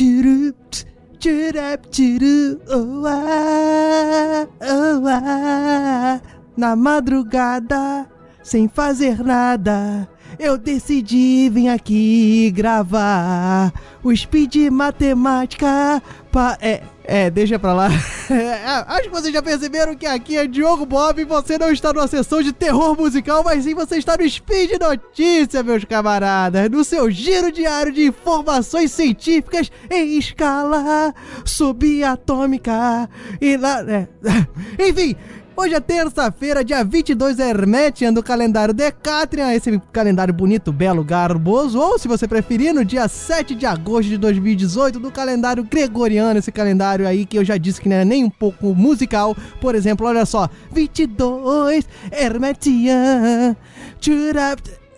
[0.00, 0.54] tchuru,
[1.18, 6.20] tchurup, tchuru, oh, ah, oh, ah.
[6.56, 8.08] Na madrugada,
[8.42, 10.08] sem fazer nada,
[10.38, 16.02] eu decidi vir aqui gravar o Speed Matemática.
[16.32, 16.82] Pa é,
[17.12, 17.88] é, deixa pra lá.
[18.30, 21.92] É, acho que vocês já perceberam que aqui é Diogo Bob e você não está
[21.92, 26.84] numa sessão de terror musical, mas sim você está no Speed Notícia, meus camaradas, no
[26.84, 31.12] seu giro diário de informações científicas em escala
[31.44, 34.06] subatômica e lá, é.
[34.78, 35.16] enfim,
[35.60, 41.98] Hoje é terça-feira, dia 22 Hermetian do calendário Decatrian, esse calendário bonito, belo, garboso, ou
[41.98, 47.06] se você preferir, no dia 7 de agosto de 2018 do calendário Gregoriano, esse calendário
[47.06, 49.36] aí que eu já disse que não é nem um pouco musical.
[49.60, 53.54] Por exemplo, olha só, 22 Hermetian.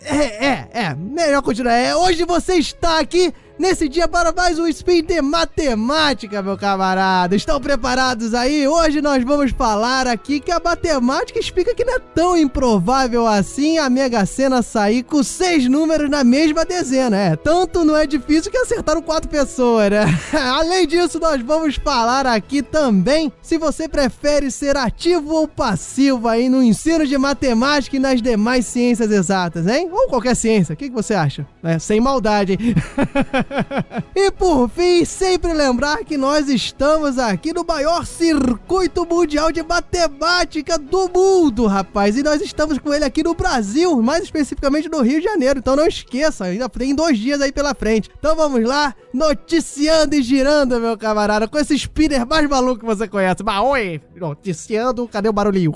[0.05, 1.73] É, é, é, melhor continuar.
[1.73, 7.35] É, hoje você está aqui nesse dia para mais um Spin de Matemática, meu camarada.
[7.35, 8.67] Estão preparados aí?
[8.67, 13.77] Hoje nós vamos falar aqui que a matemática explica que não é tão improvável assim
[13.77, 17.17] a Mega Sena sair com seis números na mesma dezena.
[17.17, 20.05] É, tanto não é difícil que acertaram quatro pessoas, né?
[20.33, 26.49] Além disso, nós vamos falar aqui também se você prefere ser ativo ou passivo aí
[26.49, 29.89] no ensino de matemática e nas demais ciências exatas, hein?
[29.91, 30.73] Ou qualquer ciência.
[30.73, 31.45] O que, que você acha?
[31.63, 32.75] É, sem maldade, hein?
[34.15, 40.77] e por fim, sempre lembrar que nós estamos aqui no maior circuito mundial de matemática
[40.77, 42.17] do mundo, rapaz.
[42.17, 45.59] E nós estamos com ele aqui no Brasil, mais especificamente no Rio de Janeiro.
[45.59, 48.09] Então não esqueça, ainda tem dois dias aí pela frente.
[48.17, 53.07] Então vamos lá, noticiando e girando, meu camarada, com esse spinner mais maluco que você
[53.07, 53.43] conhece.
[53.43, 55.73] Mas oi, noticiando, cadê o barulhinho?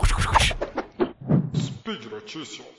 [1.56, 2.78] Speed Notícias.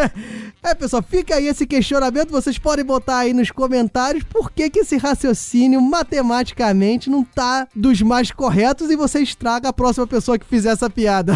[0.62, 2.30] é, pessoal, fica aí esse questionamento.
[2.30, 8.00] Vocês podem botar aí nos comentários por que, que esse raciocínio matematicamente não tá dos
[8.00, 11.34] mais corretos e você estraga a próxima pessoa que fizer essa piada.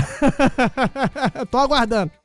[1.51, 2.22] Tô aguardando.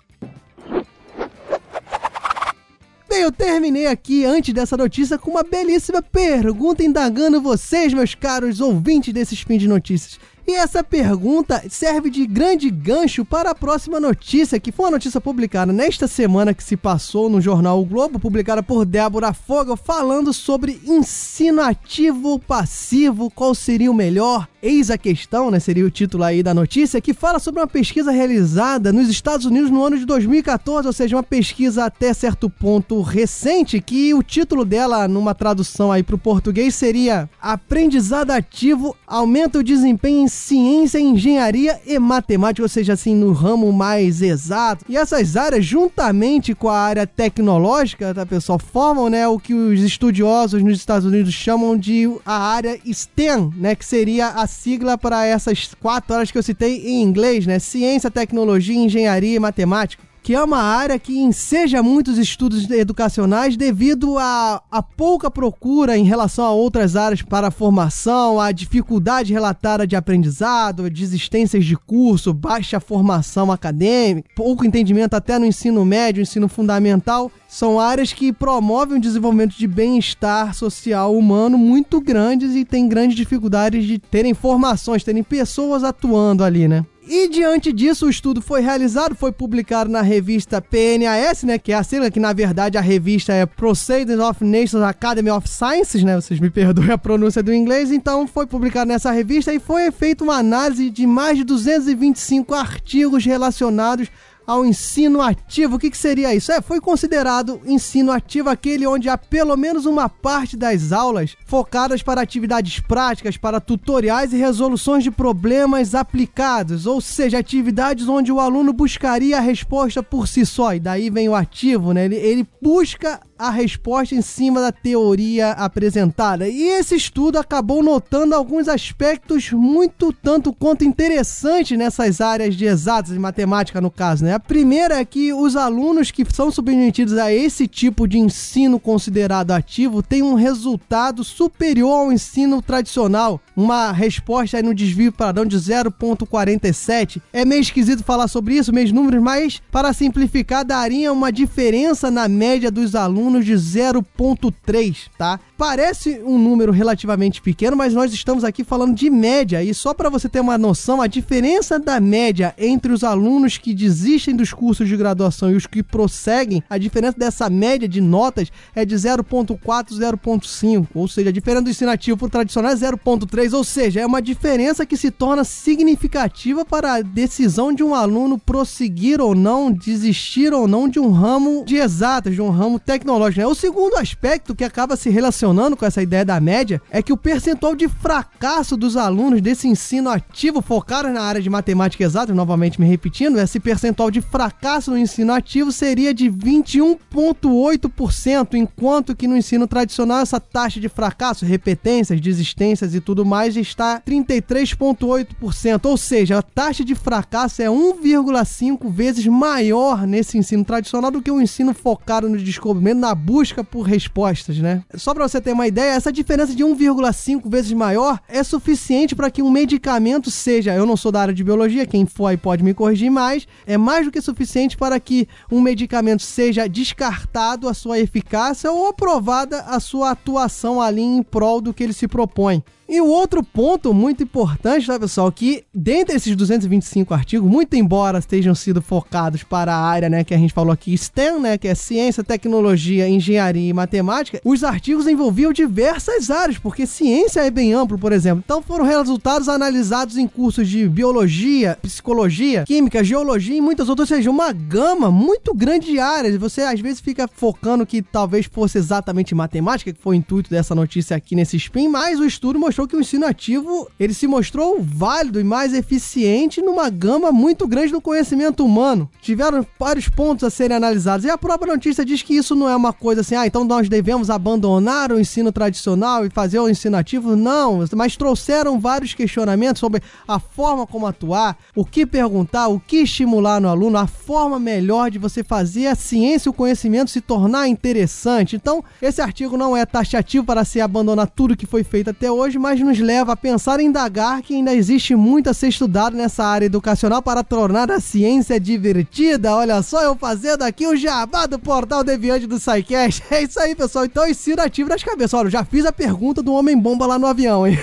[3.09, 8.59] Bem, eu terminei aqui antes dessa notícia com uma belíssima pergunta indagando vocês, meus caros
[8.59, 10.19] ouvintes desse Spin de Notícias.
[10.49, 15.19] E essa pergunta serve de grande gancho para a próxima notícia, que foi uma notícia
[15.19, 20.31] publicada nesta semana que se passou no jornal o Globo, publicada por Débora Fogel, falando
[20.31, 24.47] sobre ensino ativo passivo, qual seria o melhor?
[24.61, 25.59] Eis a questão, né?
[25.59, 29.69] Seria o título aí da notícia, que fala sobre uma pesquisa realizada nos Estados Unidos
[29.69, 34.63] no ano de 2014, ou seja, uma pesquisa até certo ponto recente, que o título
[34.63, 40.99] dela, numa tradução aí para o português, seria Aprendizado Ativo aumenta o desempenho em ciência,
[40.99, 44.85] engenharia e matemática, ou seja, assim, no ramo mais exato.
[44.87, 49.81] E essas áreas, juntamente com a área tecnológica, tá, pessoal, formam, né, o que os
[49.81, 55.25] estudiosos nos Estados Unidos chamam de a área STEM, né, que seria a sigla para
[55.25, 60.35] essas quatro áreas que eu citei em inglês, né, ciência, tecnologia, engenharia e matemática que
[60.35, 66.43] é uma área que enseja muitos estudos educacionais devido à, à pouca procura em relação
[66.43, 72.77] a outras áreas para a formação, a dificuldade relatada de aprendizado, desistências de curso, baixa
[72.81, 77.31] formação acadêmica, pouco entendimento até no ensino médio, ensino fundamental.
[77.47, 83.15] São áreas que promovem o desenvolvimento de bem-estar social humano muito grandes e tem grandes
[83.15, 86.83] dificuldades de terem formações, terem pessoas atuando ali, né?
[87.09, 91.75] E diante disso, o estudo foi realizado, foi publicado na revista PNAS, né, que é
[91.75, 96.15] a sigla que na verdade a revista é Proceedings of Nations Academy of Sciences, né,
[96.15, 100.21] vocês me perdoem a pronúncia do inglês, então foi publicado nessa revista e foi feita
[100.21, 104.09] uma análise de mais de 225 artigos relacionados
[104.47, 105.75] ao ensino ativo.
[105.75, 106.53] O que, que seria isso?
[106.53, 112.01] É, foi considerado ensino ativo aquele onde há pelo menos uma parte das aulas focadas
[112.01, 118.39] para atividades práticas, para tutoriais e resoluções de problemas aplicados, ou seja, atividades onde o
[118.39, 120.73] aluno buscaria a resposta por si só.
[120.73, 122.05] E daí vem o ativo, né?
[122.05, 126.47] Ele, ele busca a resposta em cima da teoria apresentada.
[126.47, 133.13] E esse estudo acabou notando alguns aspectos muito tanto quanto interessantes nessas áreas de exatas,
[133.13, 134.33] de matemática no caso, né?
[134.33, 139.51] A primeira é que os alunos que são submetidos a esse tipo de ensino considerado
[139.51, 145.57] ativo têm um resultado superior ao ensino tradicional, uma resposta aí no desvio padrão de
[145.57, 147.21] 0.47.
[147.31, 152.27] É meio esquisito falar sobre isso, meus números, mas para simplificar daria uma diferença na
[152.27, 155.39] média dos alunos de 0.3, tá?
[155.57, 160.07] Parece um número relativamente pequeno, mas nós estamos aqui falando de média e só para
[160.07, 164.87] você ter uma noção, a diferença da média entre os alunos que desistem dos cursos
[164.87, 169.57] de graduação e os que prosseguem, a diferença dessa média de notas é de 0.4,
[169.59, 174.05] 0.5, ou seja, a diferença do ensinativo para o tradicional é 0.3, ou seja, é
[174.05, 179.71] uma diferença que se torna significativa para a decisão de um aluno prosseguir ou não,
[179.71, 183.41] desistir ou não de um ramo de exatas, de um ramo tecnológico.
[183.41, 183.47] Né?
[183.47, 185.46] O segundo aspecto que acaba se relacionando
[185.77, 190.09] com essa ideia da média é que o percentual de fracasso dos alunos desse ensino
[190.09, 194.97] ativo focados na área de matemática exata, novamente me repetindo, esse percentual de fracasso no
[194.97, 202.19] ensino ativo seria de 21,8%, enquanto que no ensino tradicional essa taxa de fracasso, repetências,
[202.19, 205.85] desistências e tudo mais está 33,8%.
[205.85, 211.31] Ou seja, a taxa de fracasso é 1,5 vezes maior nesse ensino tradicional do que
[211.31, 214.83] o ensino focado no descobrimento, na busca por respostas, né?
[214.95, 219.29] Só para você ter uma ideia, essa diferença de 1,5 vezes maior é suficiente para
[219.29, 222.63] que um medicamento seja, eu não sou da área de biologia, quem for aí pode
[222.63, 227.73] me corrigir mais, é mais do que suficiente para que um medicamento seja descartado a
[227.73, 232.63] sua eficácia ou aprovada a sua atuação ali em prol do que ele se propõe.
[232.89, 238.19] E o outro ponto muito importante, tá, pessoal, que dentre esses 225 artigos, muito embora
[238.19, 241.67] estejam sido focados para a área, né, que a gente falou aqui, STEM, né, que
[241.67, 247.73] é ciência, tecnologia, engenharia e matemática, os artigos envolviam diversas áreas, porque ciência é bem
[247.73, 248.41] amplo, por exemplo.
[248.45, 254.17] Então foram resultados analisados em cursos de biologia, psicologia, química, geologia e muitas outras, ou
[254.17, 256.37] seja, uma gama muito grande de áreas.
[256.37, 260.73] Você às vezes fica focando que talvez fosse exatamente matemática, que foi o intuito dessa
[260.73, 264.27] notícia aqui nesse spin, mas o estudo mostrou mostrou que o ensino ativo ele se
[264.27, 269.09] mostrou válido e mais eficiente numa gama muito grande do conhecimento humano.
[269.19, 272.75] Tiveram vários pontos a serem analisados e a própria notícia diz que isso não é
[272.75, 276.97] uma coisa assim, ah, então nós devemos abandonar o ensino tradicional e fazer o ensino
[276.97, 277.35] ativo.
[277.35, 282.97] Não, mas trouxeram vários questionamentos sobre a forma como atuar, o que perguntar, o que
[282.97, 287.21] estimular no aluno, a forma melhor de você fazer a ciência e o conhecimento se
[287.21, 288.55] tornar interessante.
[288.55, 292.59] Então, esse artigo não é taxativo para se abandonar tudo que foi feito até hoje,
[292.59, 296.43] mas nos leva a pensar e indagar que ainda existe muito a ser estudado nessa
[296.43, 299.55] área educacional para tornar a ciência divertida.
[299.55, 303.23] Olha só, eu fazendo aqui o jabá do portal Deviante do SciCast.
[303.31, 304.05] É isso aí, pessoal.
[304.05, 305.33] Então, ensino ativo nas cabeças.
[305.33, 307.77] Olha, eu já fiz a pergunta do Homem-Bomba lá no avião, hein?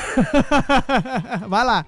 [1.48, 1.86] Vai lá.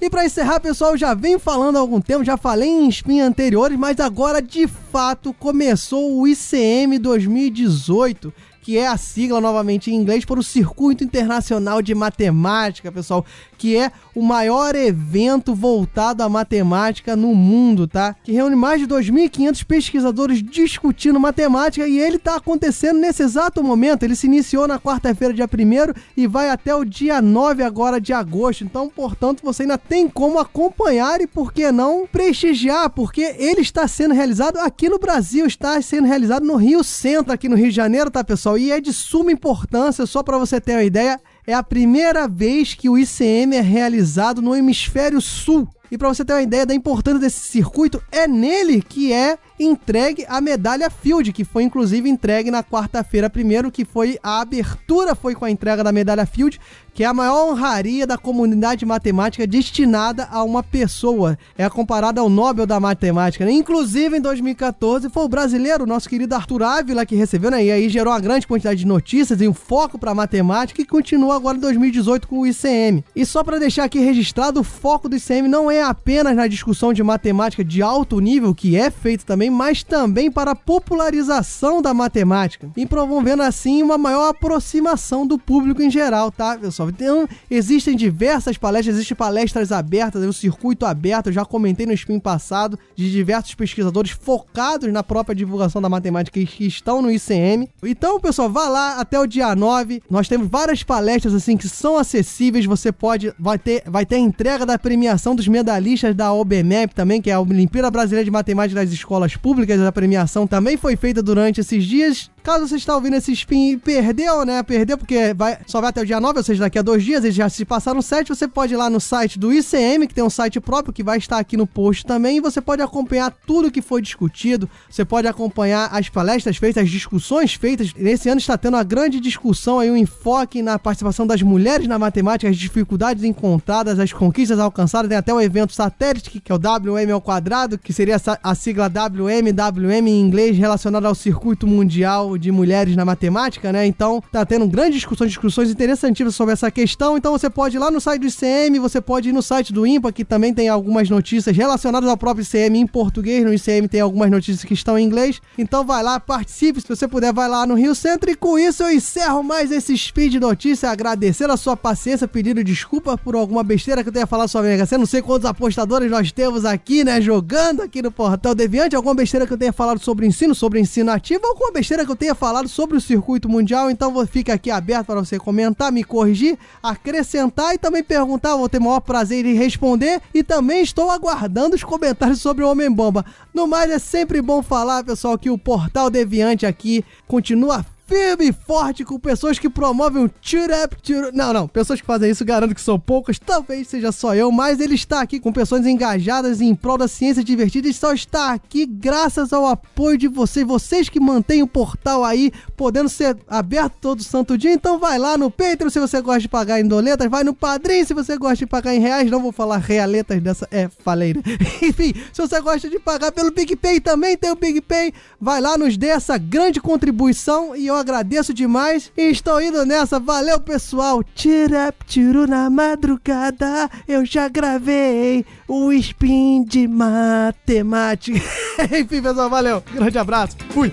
[0.00, 3.20] E para encerrar, pessoal, eu já venho falando há algum tempo, já falei em spin
[3.20, 8.30] anteriores, mas agora de fato começou o ICM 2018
[8.64, 13.22] que é a sigla novamente em inglês para o Circuito Internacional de Matemática, pessoal,
[13.58, 18.16] que é o maior evento voltado à matemática no mundo, tá?
[18.24, 24.02] Que reúne mais de 2.500 pesquisadores discutindo matemática e ele está acontecendo nesse exato momento.
[24.02, 28.14] Ele se iniciou na quarta-feira, dia 1 e vai até o dia 9 agora de
[28.14, 28.64] agosto.
[28.64, 33.86] Então, portanto, você ainda tem como acompanhar e, por que não, prestigiar, porque ele está
[33.86, 37.76] sendo realizado aqui no Brasil, está sendo realizado no Rio Centro, aqui no Rio de
[37.76, 38.53] Janeiro, tá, pessoal?
[38.56, 42.74] E é de suma importância, só para você ter uma ideia, é a primeira vez
[42.74, 45.68] que o ICM é realizado no hemisfério sul.
[45.90, 50.24] E para você ter uma ideia da importância desse circuito, é nele que é entregue
[50.28, 55.34] a medalha Field, que foi inclusive entregue na quarta-feira primeiro, que foi a abertura foi
[55.34, 56.60] com a entrega da medalha Field,
[56.94, 61.36] que é a maior honraria da comunidade matemática destinada a uma pessoa.
[61.58, 63.44] É comparada ao Nobel da Matemática.
[63.44, 63.50] Né?
[63.50, 67.64] Inclusive, em 2014, foi o brasileiro, nosso querido Arthur Ávila, que recebeu, né?
[67.64, 71.34] E aí gerou uma grande quantidade de notícias e um foco para matemática e continua
[71.34, 73.04] agora em 2018 com o ICM.
[73.16, 76.92] E só para deixar aqui registrado, o foco do ICM não é apenas na discussão
[76.92, 81.92] de matemática de alto nível, que é feito também, mas também para a popularização da
[81.94, 82.70] matemática.
[82.76, 86.90] E promovendo assim uma maior aproximação do público em geral, tá, pessoal?
[86.90, 91.92] Então, existem diversas palestras, existem palestras abertas, o um circuito aberto, eu já comentei no
[91.92, 97.68] spin passado, de diversos pesquisadores focados na própria divulgação da matemática que estão no ICM.
[97.82, 100.02] Então, pessoal, vá lá até o dia 9.
[100.10, 104.18] Nós temos várias palestras assim que são acessíveis, você pode vai ter vai ter a
[104.18, 108.80] entrega da premiação dos medalhistas da OBMEP também, que é a Olimpíada Brasileira de Matemática
[108.80, 112.30] das Escolas públicas, a premiação também foi feita durante esses dias.
[112.42, 114.62] Caso você está ouvindo esse spin e perdeu, né?
[114.62, 117.24] Perdeu porque vai, só vai até o dia 9, ou seja, daqui a dois dias,
[117.24, 118.28] eles já se passaram sete.
[118.28, 121.16] Você pode ir lá no site do ICM, que tem um site próprio que vai
[121.16, 122.36] estar aqui no post também.
[122.36, 124.68] E você pode acompanhar tudo que foi discutido.
[124.90, 127.94] Você pode acompanhar as palestras feitas, as discussões feitas.
[127.94, 131.98] Nesse ano está tendo uma grande discussão aí, um enfoque na participação das mulheres na
[131.98, 135.08] matemática, as dificuldades encontradas, as conquistas alcançadas.
[135.08, 138.86] Tem até o evento satélite, que é o WM ao quadrado, que seria a sigla
[138.86, 143.86] WM, WM em inglês, relacionado ao circuito mundial de mulheres na matemática, né?
[143.86, 147.16] Então tá tendo grandes discussões, discussões interessantíssimas sobre essa questão.
[147.16, 149.86] Então você pode ir lá no site do ICM, você pode ir no site do
[149.86, 153.44] IMPA, que também tem algumas notícias relacionadas ao próprio ICM em português.
[153.44, 155.40] No ICM tem algumas notícias que estão em inglês.
[155.56, 156.80] Então vai lá, participe.
[156.80, 158.30] Se você puder, vai lá no Rio Centro.
[158.30, 160.90] E com isso eu encerro mais esse speed notícia.
[160.90, 164.76] Agradecer a sua paciência, pedindo desculpa por alguma besteira que eu tenha falado sobre a
[164.76, 167.20] Mega Não sei quantos apostadores nós temos aqui, né?
[167.20, 168.96] Jogando aqui no Portal Deviante.
[168.96, 172.16] Alguma besteira que eu tenha falado sobre ensino, sobre ensino ativo, alguma besteira que eu
[172.16, 176.58] tenha falado sobre o circuito mundial, então fica aqui aberto para você comentar, me corrigir,
[176.82, 178.56] acrescentar e também perguntar.
[178.56, 180.20] Vou ter o maior prazer em responder.
[180.32, 183.24] E também estou aguardando os comentários sobre o Homem-Bomba.
[183.52, 188.52] No mais, é sempre bom falar, pessoal, que o Portal Deviante aqui continua firme e
[188.52, 191.32] forte com pessoas que promovem o up, cheer...
[191.32, 194.80] Não, não, pessoas que fazem isso, garanto que são poucas, talvez seja só eu, mas
[194.80, 198.84] ele está aqui com pessoas engajadas em prol da ciência divertida e só está aqui
[198.86, 204.22] graças ao apoio de vocês, vocês que mantêm o portal aí, podendo ser aberto todo
[204.22, 207.42] santo dia, então vai lá no Patreon se você gosta de pagar em doletas, vai
[207.42, 210.88] no Padrim se você gosta de pagar em reais, não vou falar realetas dessa, é,
[211.02, 211.42] falei, né?
[211.82, 215.96] Enfim, se você gosta de pagar pelo PicPay, também tem o PicPay, vai lá, nos
[215.96, 220.18] dê essa grande contribuição e eu agradeço demais e estou indo nessa.
[220.18, 221.22] Valeu, pessoal.
[221.34, 223.88] Tira, tiro na madrugada.
[224.06, 228.40] Eu já gravei o spin de matemática.
[228.98, 229.82] Enfim, pessoal, valeu.
[229.92, 230.56] Grande abraço.
[230.70, 230.92] Fui.